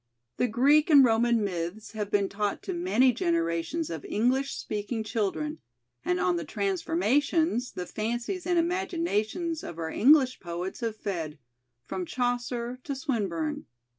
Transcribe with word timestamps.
The 0.37 0.47
Greek 0.47 0.89
and 0.89 1.05
Roman 1.05 1.43
myths 1.43 1.91
have 1.91 2.09
been 2.09 2.27
taught 2.27 2.63
to 2.63 2.73
many 2.73 3.13
generations 3.13 3.91
of 3.91 4.03
English 4.05 4.55
speaking 4.55 5.03
children, 5.03 5.59
and 6.03 6.19
on 6.19 6.37
the 6.37 6.43
"transformations" 6.43 7.73
the 7.73 7.85
fancies 7.85 8.47
and 8.47 8.57
imaginations 8.57 9.63
of 9.63 9.77
our 9.77 9.91
English 9.91 10.39
poets 10.39 10.79
have 10.79 10.95
fed, 10.97 11.37
from 11.83 12.07
Chaucer 12.07 12.79
to 12.83 12.95
Swinburne. 12.95 13.67